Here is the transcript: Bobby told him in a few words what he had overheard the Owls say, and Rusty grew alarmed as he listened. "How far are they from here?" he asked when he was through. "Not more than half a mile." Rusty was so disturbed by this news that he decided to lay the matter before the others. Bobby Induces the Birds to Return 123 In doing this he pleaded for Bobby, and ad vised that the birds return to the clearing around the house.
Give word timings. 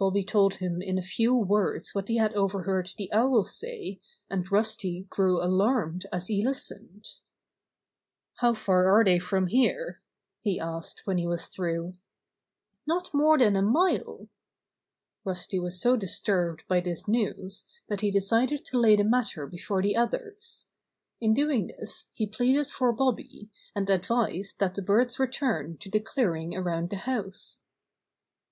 Bobby 0.00 0.24
told 0.24 0.54
him 0.56 0.82
in 0.82 0.98
a 0.98 1.00
few 1.00 1.32
words 1.32 1.94
what 1.94 2.08
he 2.08 2.16
had 2.16 2.34
overheard 2.34 2.90
the 2.98 3.08
Owls 3.12 3.54
say, 3.54 4.00
and 4.28 4.50
Rusty 4.50 5.06
grew 5.10 5.40
alarmed 5.40 6.06
as 6.12 6.26
he 6.26 6.44
listened. 6.44 7.06
"How 8.38 8.52
far 8.52 8.88
are 8.88 9.04
they 9.04 9.20
from 9.20 9.46
here?" 9.46 10.02
he 10.40 10.58
asked 10.58 11.02
when 11.04 11.18
he 11.18 11.26
was 11.28 11.46
through. 11.46 11.94
"Not 12.84 13.14
more 13.14 13.38
than 13.38 13.54
half 13.54 13.62
a 13.62 13.66
mile." 13.68 14.28
Rusty 15.24 15.60
was 15.60 15.80
so 15.80 15.94
disturbed 15.96 16.64
by 16.66 16.80
this 16.80 17.06
news 17.06 17.64
that 17.86 18.00
he 18.00 18.10
decided 18.10 18.64
to 18.64 18.80
lay 18.80 18.96
the 18.96 19.04
matter 19.04 19.46
before 19.46 19.82
the 19.82 19.94
others. 19.94 20.66
Bobby 21.20 21.28
Induces 21.38 21.46
the 21.46 21.46
Birds 21.46 21.46
to 21.46 21.46
Return 21.46 21.46
123 21.46 21.46
In 21.46 21.46
doing 21.46 21.66
this 21.78 22.10
he 22.14 22.26
pleaded 22.26 22.70
for 22.72 22.92
Bobby, 22.92 23.50
and 23.76 23.88
ad 23.88 24.04
vised 24.04 24.58
that 24.58 24.74
the 24.74 24.82
birds 24.82 25.20
return 25.20 25.76
to 25.78 25.88
the 25.88 26.00
clearing 26.00 26.56
around 26.56 26.90
the 26.90 26.96
house. 26.96 27.60